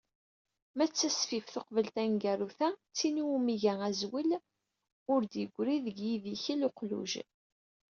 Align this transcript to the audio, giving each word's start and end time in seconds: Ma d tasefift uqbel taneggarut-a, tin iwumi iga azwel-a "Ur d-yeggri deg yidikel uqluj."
Ma 0.75 0.85
d 0.89 0.91
tasefift 0.91 1.53
uqbel 1.59 1.87
taneggarut-a, 1.93 2.69
tin 2.97 3.21
iwumi 3.21 3.51
iga 3.55 3.73
azwel-a 3.87 4.39
"Ur 5.13 5.21
d-yeggri 5.31 5.75
deg 5.85 5.97
yidikel 6.05 6.61
uqluj." 6.67 7.11